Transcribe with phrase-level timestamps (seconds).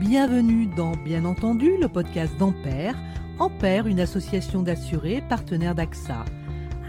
[0.00, 2.94] Bienvenue dans Bien entendu, le podcast d'Ampère.
[3.40, 6.24] Ampère, une association d'assurés partenaire d'AXA.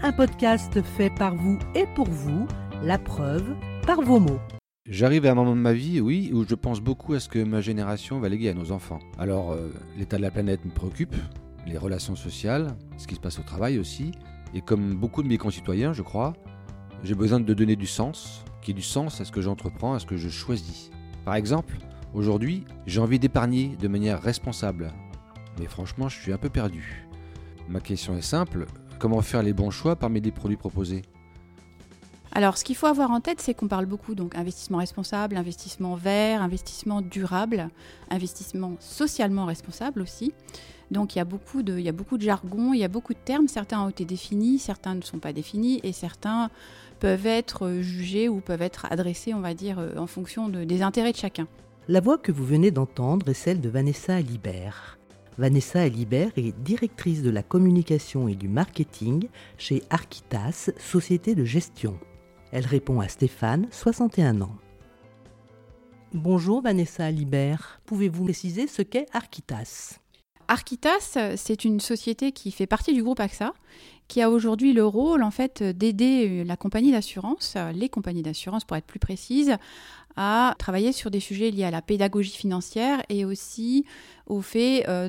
[0.04, 2.46] Un podcast fait par vous et pour vous,
[2.84, 4.38] la preuve par vos mots.
[4.88, 7.42] J'arrive à un moment de ma vie, oui, où je pense beaucoup à ce que
[7.42, 9.00] ma génération va léguer à nos enfants.
[9.18, 11.16] Alors, euh, l'état de la planète me préoccupe,
[11.66, 14.12] les relations sociales, ce qui se passe au travail aussi.
[14.54, 16.34] Et comme beaucoup de mes concitoyens, je crois,
[17.02, 19.98] j'ai besoin de donner du sens, qui ait du sens à ce que j'entreprends, à
[19.98, 20.92] ce que je choisis.
[21.24, 21.76] Par exemple,
[22.14, 24.92] aujourd'hui, j'ai envie d'épargner de manière responsable.
[25.58, 27.06] Mais franchement, je suis un peu perdu.
[27.68, 28.66] Ma question est simple,
[28.98, 31.02] comment faire les bons choix parmi les produits proposés?
[32.32, 35.96] Alors, ce qu'il faut avoir en tête, c'est qu'on parle beaucoup donc investissement responsable, investissement
[35.96, 37.68] vert, investissement durable,
[38.08, 40.32] investissement socialement responsable aussi.
[40.92, 41.78] Donc, il y a beaucoup de,
[42.20, 43.48] jargon, il y a beaucoup de termes.
[43.48, 46.50] Certains ont été définis, certains ne sont pas définis, et certains
[47.00, 51.16] peuvent être jugés ou peuvent être adressés, on va dire, en fonction des intérêts de
[51.16, 51.46] chacun.
[51.90, 54.96] La voix que vous venez d'entendre est celle de Vanessa Alibert.
[55.38, 59.26] Vanessa Alibert est directrice de la communication et du marketing
[59.58, 61.98] chez Arquitas, société de gestion.
[62.52, 64.54] Elle répond à Stéphane, 61 ans.
[66.14, 69.98] Bonjour Vanessa Alibert, pouvez-vous préciser ce qu'est Arquitas?
[70.50, 73.54] Arquitas, c'est une société qui fait partie du groupe AXA,
[74.08, 78.76] qui a aujourd'hui le rôle en fait d'aider la compagnie d'assurance, les compagnies d'assurance pour
[78.76, 79.56] être plus précises,
[80.16, 83.84] à travailler sur des sujets liés à la pédagogie financière et aussi
[84.26, 85.08] au fait euh,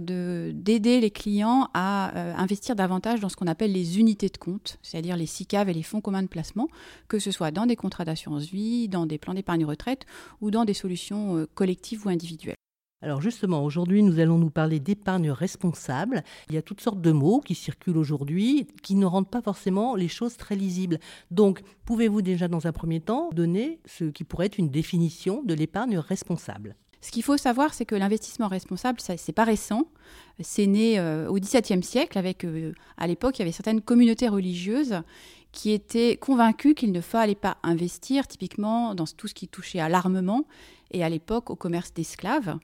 [0.54, 4.78] d'aider les clients à euh, investir davantage dans ce qu'on appelle les unités de compte,
[4.84, 6.68] c'est-à-dire les SICAV et les fonds communs de placement,
[7.08, 10.06] que ce soit dans des contrats d'assurance vie, dans des plans d'épargne retraite
[10.40, 12.61] ou dans des solutions euh, collectives ou individuelles.
[13.04, 16.24] Alors justement, aujourd'hui, nous allons nous parler d'épargne responsable.
[16.50, 19.96] Il y a toutes sortes de mots qui circulent aujourd'hui qui ne rendent pas forcément
[19.96, 21.00] les choses très lisibles.
[21.32, 25.56] Donc, pouvez-vous déjà dans un premier temps donner ce qui pourrait être une définition de
[25.56, 26.76] l'épargne responsable?
[27.04, 29.88] Ce qu'il faut savoir, c'est que l'investissement responsable, ce n'est pas récent.
[30.40, 34.28] C'est né euh, au XVIIe siècle avec, euh, à l'époque, il y avait certaines communautés
[34.28, 35.02] religieuses
[35.52, 39.90] qui étaient convaincus qu'il ne fallait pas investir typiquement dans tout ce qui touchait à
[39.90, 40.46] l'armement
[40.92, 42.58] et à l'époque au commerce d'esclaves.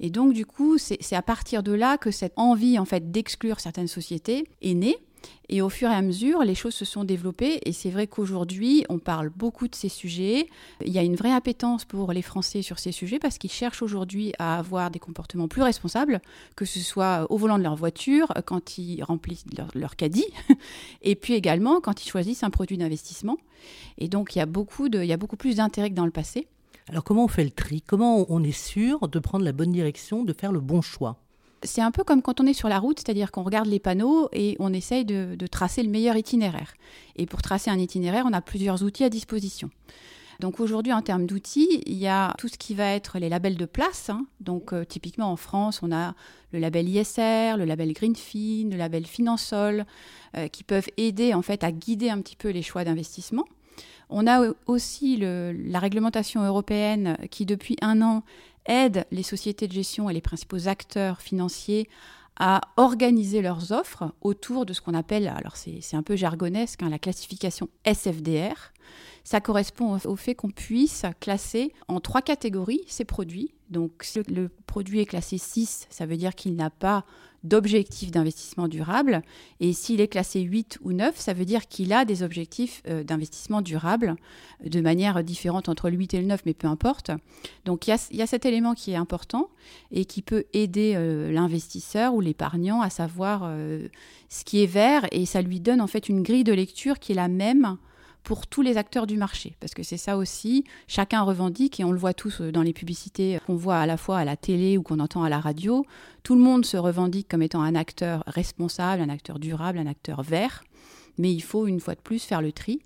[0.00, 3.60] Et donc du coup, c'est à partir de là que cette envie en fait d'exclure
[3.60, 4.96] certaines sociétés est née.
[5.48, 7.60] Et au fur et à mesure, les choses se sont développées.
[7.66, 10.48] Et c'est vrai qu'aujourd'hui, on parle beaucoup de ces sujets.
[10.84, 13.82] Il y a une vraie appétence pour les Français sur ces sujets parce qu'ils cherchent
[13.82, 16.22] aujourd'hui à avoir des comportements plus responsables,
[16.56, 19.44] que ce soit au volant de leur voiture, quand ils remplissent
[19.74, 20.26] leur, caddie,
[21.02, 23.36] et puis également quand ils choisissent un produit d'investissement.
[23.98, 26.06] Et donc, il y a beaucoup, de, il y a beaucoup plus d'intérêt que dans
[26.06, 26.48] le passé.
[26.88, 27.82] Alors, comment on fait le tri?
[27.82, 31.18] Comment on est sûr de prendre la bonne direction, de faire le bon choix?
[31.64, 34.28] C'est un peu comme quand on est sur la route, c'est-à-dire qu'on regarde les panneaux
[34.32, 36.74] et on essaye de, tracer le meilleur itinéraire.
[37.16, 39.70] Et pour tracer un itinéraire, on a plusieurs outils à disposition.
[40.40, 43.56] Donc aujourd'hui, en termes d'outils, il y a tout ce qui va être les labels
[43.56, 44.10] de place.
[44.10, 44.26] Hein.
[44.40, 46.14] Donc euh, typiquement en France, on a
[46.52, 49.84] le label ISR, le label Greenfin, le label Finansol,
[50.36, 53.44] euh, qui peuvent aider en fait à guider un petit peu les choix d'investissement.
[54.14, 58.22] On a aussi la réglementation européenne qui depuis un an
[58.66, 61.88] aide les sociétés de gestion et les principaux acteurs financiers
[62.36, 66.88] à organiser leurs offres autour de ce qu'on appelle, alors c'est un peu jargonesque, hein,
[66.88, 68.72] la classification SFDR.
[69.24, 73.54] Ça correspond au fait qu'on puisse classer en trois catégories ces produits.
[73.70, 77.04] Donc si le produit est classé 6, ça veut dire qu'il n'a pas
[77.44, 79.22] d'objectifs d'investissement durable.
[79.60, 83.02] Et s'il est classé 8 ou 9, ça veut dire qu'il a des objectifs euh,
[83.02, 84.16] d'investissement durable
[84.64, 87.10] de manière différente entre le 8 et le 9, mais peu importe.
[87.64, 89.50] Donc il y a, cet élément qui est important
[89.90, 93.88] et qui peut aider euh, l'investisseur ou l'épargnant à savoir euh,
[94.28, 97.12] ce qui est vert et ça lui donne en fait une grille de lecture qui
[97.12, 97.76] est la même
[98.22, 99.56] pour tous les acteurs du marché.
[99.60, 102.72] Parce que c'est ça aussi, chacun revendique, et on le voit tous euh, dans les
[102.72, 105.84] publicités qu'on voit à la fois à la télé ou qu'on entend à la radio,
[106.22, 110.22] tout le monde se revendique comme étant un acteur responsable, un acteur durable, un acteur
[110.22, 110.64] vert.
[111.18, 112.80] Mais il faut une fois de plus faire le tri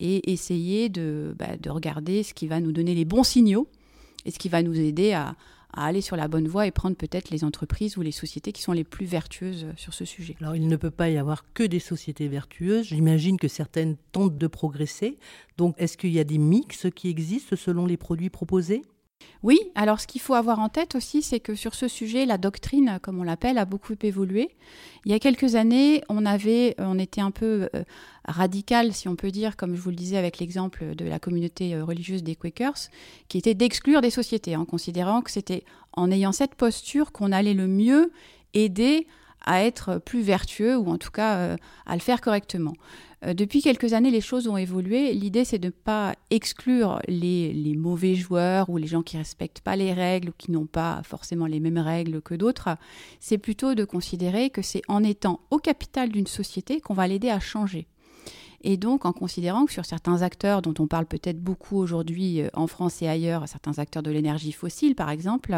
[0.00, 3.68] et essayer de, bah, de regarder ce qui va nous donner les bons signaux
[4.24, 5.34] et ce qui va nous aider à,
[5.76, 8.62] à aller sur la bonne voie et prendre peut-être les entreprises ou les sociétés qui
[8.62, 10.36] sont les plus vertueuses sur ce sujet.
[10.40, 12.86] Alors il ne peut pas y avoir que des sociétés vertueuses.
[12.86, 15.18] J'imagine que certaines tentent de progresser.
[15.56, 18.82] Donc est-ce qu'il y a des mix qui existent selon les produits proposés?
[19.44, 22.38] Oui, alors ce qu'il faut avoir en tête aussi, c'est que sur ce sujet, la
[22.38, 24.48] doctrine, comme on l'appelle, a beaucoup évolué.
[25.04, 27.84] Il y a quelques années, on avait, on était un peu euh,
[28.26, 31.74] radical, si on peut dire, comme je vous le disais avec l'exemple de la communauté
[31.74, 32.88] euh, religieuse des Quakers,
[33.28, 37.52] qui était d'exclure des sociétés, en considérant que c'était en ayant cette posture qu'on allait
[37.52, 38.12] le mieux
[38.54, 39.06] aider
[39.44, 42.72] à être plus vertueux ou en tout cas euh, à le faire correctement.
[43.24, 45.12] Euh, depuis quelques années, les choses ont évolué.
[45.12, 49.60] L'idée, c'est de ne pas exclure les, mauvais joueurs ou les gens qui ne respectent
[49.60, 52.76] pas les règles ou qui n'ont pas forcément les mêmes règles que d'autres.
[53.20, 57.30] C'est plutôt de considérer que c'est en étant au capital d'une société qu'on va l'aider
[57.30, 57.86] à changer.
[58.66, 62.48] Et donc, en considérant que sur certains acteurs dont on parle peut-être beaucoup aujourd'hui euh,
[62.54, 65.54] en France et ailleurs, certains acteurs de l'énergie fossile par exemple,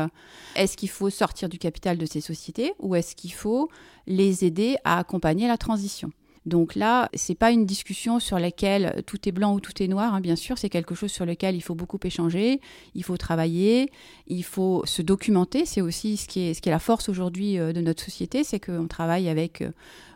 [0.56, 3.68] est-ce qu'il faut sortir du capital de ces sociétés ou est-ce qu'il faut
[4.08, 6.10] les aider à accompagner la transition?
[6.46, 10.14] Donc là, c'est pas une discussion sur laquelle tout est blanc ou tout est noir,
[10.14, 12.60] hein, bien sûr, c'est quelque chose sur lequel il faut beaucoup échanger,
[12.94, 13.90] il faut travailler,
[14.28, 15.66] il faut se documenter.
[15.66, 18.44] C'est aussi ce qui est, ce qui est la force aujourd'hui euh, de notre société,
[18.44, 19.70] c'est qu'on travaille avec euh,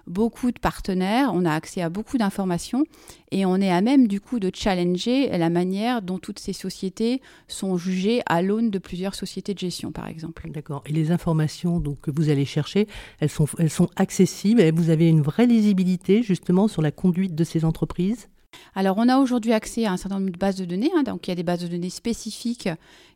[0.06, 2.85] beaucoup de partenaires, on a accès à beaucoup d'informations
[3.31, 7.20] et on est à même du coup de challenger la manière dont toutes ces sociétés
[7.49, 10.49] sont jugées à l'aune de plusieurs sociétés de gestion par exemple.
[10.50, 10.82] D'accord.
[10.87, 12.87] Et les informations donc, que vous allez chercher,
[13.20, 17.35] elles sont, elles sont accessibles et vous avez une vraie lisibilité justement sur la conduite
[17.35, 18.29] de ces entreprises?
[18.75, 20.90] Alors, on a aujourd'hui accès à un certain nombre de bases de données.
[20.96, 21.02] Hein.
[21.02, 22.69] donc, il y a des bases de données spécifiques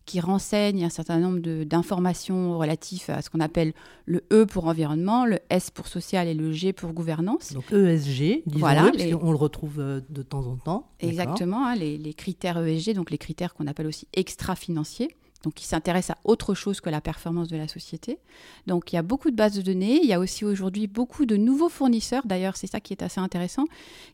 [0.05, 3.73] qui renseignent un certain nombre d'informations relatives à ce qu'on appelle
[4.05, 7.53] le E pour environnement, le S pour social et le G pour gouvernance.
[7.53, 8.91] Donc ESG, disons voilà,
[9.23, 10.91] on le retrouve euh, de temps en temps.
[11.01, 15.09] Exactement, hein, les, les, critères ESG, donc les critères qu'on appelle aussi extra-financiers
[15.45, 18.19] donc qui s'intéresse à autre chose que la performance de la société.
[18.67, 21.27] Donc il y a beaucoup de bases de données, il y a aussi aujourd'hui beaucoup
[21.27, 23.65] de nouveaux fournisseurs, d'ailleurs c'est ça qui est assez intéressant,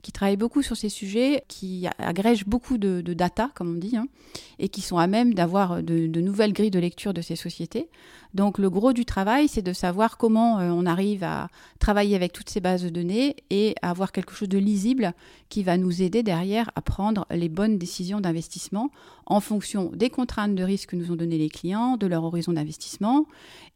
[0.03, 4.07] qui travaillent beaucoup sur ces sujets, qui agrègent beaucoup de, data, comme on dit, hein,
[4.59, 7.89] et qui sont à même d'avoir de, de, nouvelles grilles de lecture de ces sociétés.
[8.35, 11.49] Donc le gros du travail, c'est de savoir comment euh, on arrive à
[11.79, 15.15] travailler avec toutes ces bases de données et à avoir quelque chose de lisible
[15.49, 18.91] qui va nous aider derrière à prendre les bonnes décisions d'investissement
[19.27, 22.53] en fonction des contraintes de risque que nous ont donné les clients, de leur horizon
[22.53, 23.27] d'investissement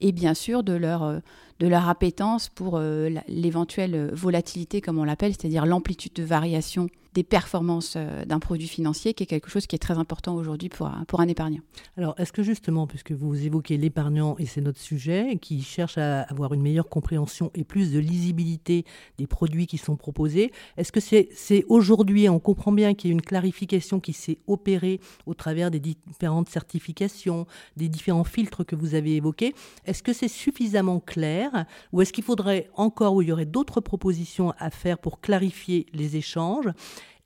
[0.00, 1.18] et bien sûr de leur, euh,
[1.60, 7.22] de leur appétence pour euh, l'éventuelle volatilité, comme on l'appelle, c'est-à-dire l'amplitude de variation des
[7.22, 10.90] performances euh, d'un produit financier, qui est quelque chose qui est très important aujourd'hui pour,
[11.06, 11.60] pour un épargnant.
[11.96, 16.22] Alors, est-ce que justement, puisque vous évoquez l'épargnant, et c'est notre sujet, qui cherche à
[16.22, 18.84] avoir une meilleure compréhension et plus de lisibilité
[19.18, 23.14] des produits qui sont proposés, est-ce que c'est aujourd'hui, on comprend bien qu'il y a
[23.14, 27.46] une clarification qui s'est opérée au travers des différentes certifications,
[27.76, 29.54] des différents filtres que vous avez évoqués,
[29.86, 31.43] est-ce que c'est suffisamment clair
[31.92, 35.86] ou est-ce qu'il faudrait encore, ou il y aurait d'autres propositions à faire pour clarifier
[35.92, 36.68] les échanges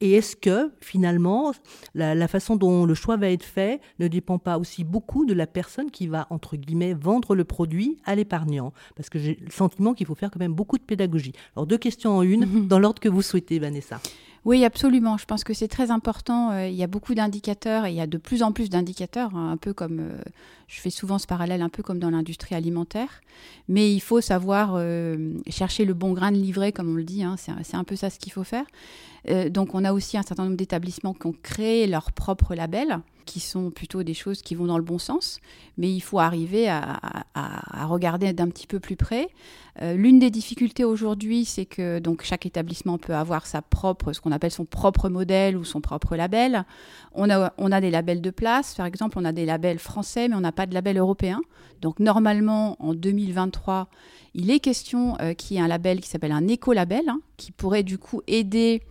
[0.01, 1.53] et est-ce que finalement,
[1.95, 5.47] la, façon dont le choix va être fait ne dépend pas aussi beaucoup de la
[5.47, 8.73] personne qui va, entre guillemets, vendre le produit à l'épargnant?
[8.95, 11.33] Parce que j'ai le sentiment qu'il faut faire quand même beaucoup de pédagogie.
[11.57, 14.01] Alors deux questions en une, dans l'ordre que vous souhaitez, Vanessa.
[14.49, 15.19] Oui, absolument.
[15.19, 16.53] Je pense que c'est très important.
[16.53, 19.37] Euh, il y a beaucoup d'indicateurs et il y a de plus en plus d'indicateurs,
[19.37, 20.23] hein, un peu comme, euh,
[20.69, 23.21] je fais souvent ce parallèle, un peu comme dans l'industrie alimentaire.
[23.69, 27.23] Mais il faut savoir euh, chercher le bon grain de livret, comme on le dit.
[27.23, 27.37] Hein.
[27.37, 28.65] c'est un peu ça ce qu'il faut faire.
[29.51, 33.41] donc on a aussi un certain nombre d'établissements qui ont créé leur propre label qui
[33.41, 35.39] sont plutôt des choses qui vont dans le bon sens,
[35.77, 36.99] mais il faut arriver à,
[37.87, 39.29] regarder d'un petit peu plus près.
[39.83, 44.21] Euh, l'une des difficultés aujourd'hui, c'est que donc chaque établissement peut avoir sa propre, ce
[44.21, 46.65] qu'on appelle son propre modèle ou son propre label.
[47.13, 50.29] On a, on a des labels de place, par exemple, on a des labels français,
[50.29, 51.43] mais on n'a pas de label européen.
[51.83, 53.89] Donc normalement, en 2023,
[54.35, 57.53] il est question euh, qu'il y ait un label qui s'appelle un écolabel, hein, qui
[57.53, 58.83] pourrait du coup aider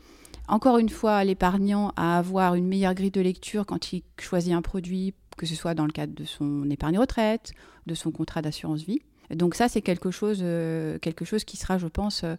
[0.48, 4.62] encore une fois, l'épargnant à avoir une meilleure grille de lecture quand il choisit un
[4.62, 7.52] produit, que ce soit dans le cadre de son épargne retraite,
[7.86, 9.02] de son contrat d'assurance vie.
[9.30, 12.36] Donc ça, c'est quelque chose, euh, quelque chose qui sera, je pense, euh,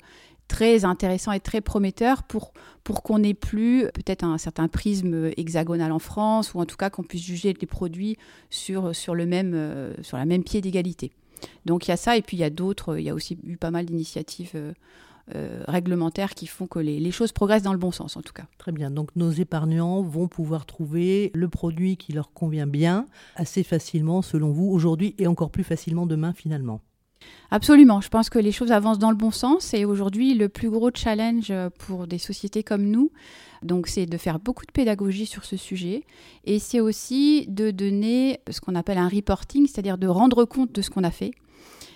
[0.48, 5.92] très intéressant et très prometteur pour, pour qu'on n'ait plus peut-être un certain prisme hexagonal
[5.92, 8.16] en France, ou en tout cas qu'on puisse juger les produits
[8.48, 11.12] sur, sur, le même, euh, sur la même pied d'égalité.
[11.66, 13.38] Donc il y a ça, et puis il y a d'autres, il y a aussi
[13.44, 14.56] eu pas mal d'initiatives
[15.34, 18.44] euh, réglementaires qui font que les, choses progressent dans le bon sens en tout cas.
[18.58, 23.62] Très bien, donc nos épargnants vont pouvoir trouver le produit qui leur convient bien assez
[23.62, 26.80] facilement selon vous aujourd'hui et encore plus facilement demain finalement.
[27.50, 30.70] Absolument, je pense que les choses avancent dans le bon sens et aujourd'hui le plus
[30.70, 33.10] gros challenge pour des sociétés comme nous,
[33.62, 36.04] donc c'est de faire beaucoup de pédagogie sur ce sujet
[36.44, 40.80] et c'est aussi de donner ce qu'on appelle un reporting, c'est-à-dire de rendre compte de
[40.80, 41.32] ce qu'on a fait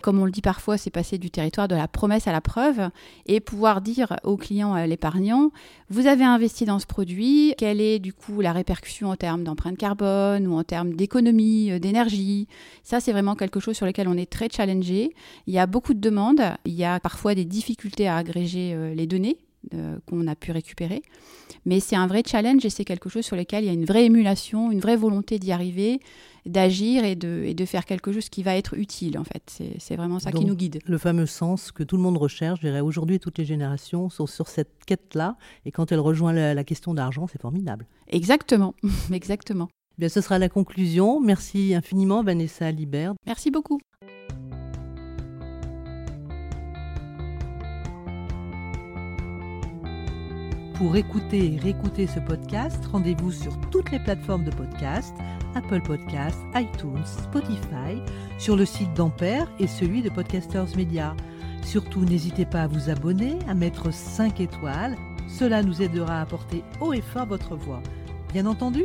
[0.02, 2.90] comme on le dit parfois, c'est passer du territoire de la promesse à la preuve
[3.26, 5.50] et pouvoir dire au client, à l'épargnant,
[5.88, 9.78] vous avez investi dans ce produit, quelle est du coup la répercussion en termes d'empreinte
[9.78, 12.48] carbone ou en termes d'économie, euh, d'énergie?
[12.82, 15.14] Ça, c'est vraiment quelque chose sur lequel on est très challengé.
[15.46, 18.94] Il y a beaucoup de demandes, il y a parfois des difficultés à agréger euh,
[18.94, 19.51] les données euh,
[20.06, 21.02] qu'on a pu récupérer.
[21.64, 23.84] Mais c'est un vrai challenge et c'est quelque chose sur lequel il y a une
[23.84, 26.00] vraie émulation, une vraie volonté d'y arriver
[26.46, 29.62] d'agir et de, et de faire quelque chose qui va être utile, en fait.
[29.78, 30.80] C'est vraiment ça qui nous guide.
[30.84, 34.26] Le fameux sens que tout le monde recherche, je dirais aujourd'hui, toutes les générations sont
[34.26, 37.86] sur cette quête-là, et quand elle rejoint la, question d'argent, c'est formidable.
[38.08, 38.74] Exactement,
[39.12, 39.68] exactement.
[39.98, 41.20] Bien, ce sera la conclusion.
[41.20, 43.14] Merci infiniment, Vanessa Libert.
[43.26, 43.80] Merci beaucoup.
[50.82, 55.14] Pour écouter et réécouter ce podcast, rendez-vous sur toutes les plateformes de podcast,
[55.54, 58.02] Apple Podcasts, iTunes, Spotify,
[58.36, 61.14] sur le site d'Ampère et celui de Podcasters Media.
[61.62, 64.96] Surtout, n'hésitez pas à vous abonner, à mettre 5 étoiles.
[65.28, 67.80] Cela nous aidera à porter haut et fort votre voix.
[68.32, 68.82] Bien entendu,